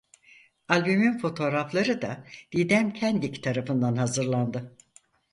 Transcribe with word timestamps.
Albümün 0.67 1.17
fotoğrafları 1.17 2.01
da 2.01 2.23
Didem 2.53 2.93
Kendik 2.93 3.43
tarafından 3.43 3.95
hazırlandı. 3.95 4.75